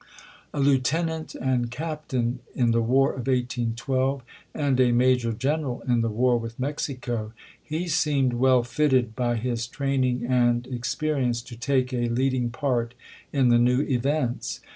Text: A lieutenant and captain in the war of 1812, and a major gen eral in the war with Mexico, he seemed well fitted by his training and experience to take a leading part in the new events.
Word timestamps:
A 0.51 0.59
lieutenant 0.59 1.35
and 1.35 1.69
captain 1.69 2.39
in 2.55 2.71
the 2.71 2.81
war 2.81 3.11
of 3.11 3.27
1812, 3.27 4.23
and 4.55 4.79
a 4.79 4.91
major 4.91 5.31
gen 5.31 5.61
eral 5.61 5.87
in 5.87 6.01
the 6.01 6.09
war 6.09 6.39
with 6.39 6.59
Mexico, 6.59 7.33
he 7.61 7.87
seemed 7.87 8.33
well 8.33 8.63
fitted 8.63 9.15
by 9.15 9.35
his 9.35 9.67
training 9.67 10.25
and 10.27 10.65
experience 10.65 11.43
to 11.43 11.55
take 11.55 11.93
a 11.93 12.09
leading 12.09 12.49
part 12.49 12.95
in 13.31 13.49
the 13.49 13.59
new 13.59 13.81
events. 13.83 14.59